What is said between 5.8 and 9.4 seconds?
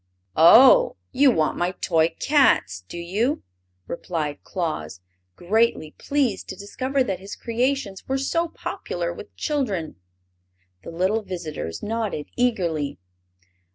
pleased to discover that his creations were so popular with